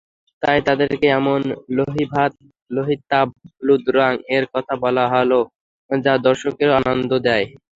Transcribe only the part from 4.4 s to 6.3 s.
কথা বলা হল, যা